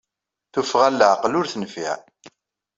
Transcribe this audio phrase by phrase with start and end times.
[0.53, 1.95] Tuffɣa n leɛqel ur tenfiɛ.